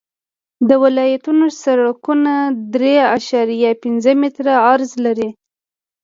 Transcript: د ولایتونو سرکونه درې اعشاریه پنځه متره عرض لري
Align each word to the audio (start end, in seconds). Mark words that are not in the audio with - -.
د 0.67 0.69
ولایتونو 0.83 1.45
سرکونه 1.61 2.33
درې 2.73 2.93
اعشاریه 3.11 3.71
پنځه 3.83 4.11
متره 4.21 4.53
عرض 4.69 4.91
لري 5.05 5.29